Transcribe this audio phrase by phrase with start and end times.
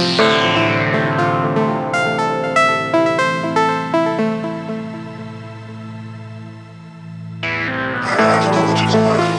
[0.00, 0.18] Thank
[9.24, 9.29] you.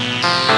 [0.00, 0.49] Bye.